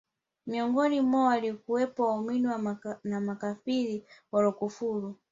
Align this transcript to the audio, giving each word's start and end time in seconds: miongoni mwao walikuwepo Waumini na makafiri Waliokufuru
miongoni 0.47 1.01
mwao 1.01 1.25
walikuwepo 1.27 2.07
Waumini 2.07 2.47
na 3.03 3.21
makafiri 3.21 4.05
Waliokufuru 4.31 5.15